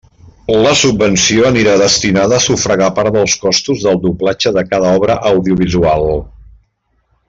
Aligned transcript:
La 0.61 0.69
subvenció 0.79 1.43
anirà 1.49 1.75
destinada 1.81 2.39
a 2.39 2.43
sufragar 2.47 2.89
part 3.01 3.13
dels 3.19 3.37
costos 3.45 3.87
del 3.87 4.03
doblatge 4.09 4.57
de 4.59 4.67
cada 4.75 4.99
obra 5.01 5.23
audiovisual. 5.35 6.13